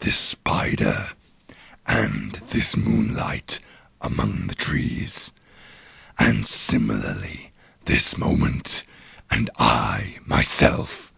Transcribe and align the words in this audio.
I 0.00 0.04
this 0.04 0.16
spider 0.16 1.10
and 1.84 2.34
this 2.50 2.76
moonlight 2.76 3.58
among 4.00 4.46
the 4.46 4.54
trees, 4.54 5.32
and 6.16 6.46
similarly 6.46 7.50
this 7.86 8.16
moment, 8.16 8.84
and 9.32 9.50
I 9.58 10.20
myself. 10.24 11.12